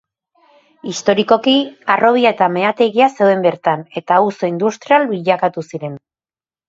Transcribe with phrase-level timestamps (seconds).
[0.91, 1.53] Historikoki
[1.95, 6.01] harrobia eta mehategia zeuden bertan eta auzo industrial bilakatu ziren.